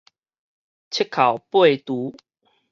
[0.03, 0.09] 七扣八
[1.85, 2.15] 除